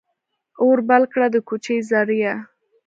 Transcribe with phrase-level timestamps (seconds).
[0.61, 2.33] اور بل کړه، د کوچي زریه!